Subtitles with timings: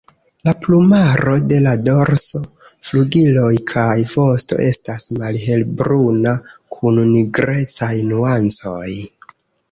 [0.47, 2.39] La plumaro de la dorso,
[2.87, 6.33] flugiloj kaj vosto estas malhelbruna
[6.77, 8.89] kun nigrecaj nuancoj.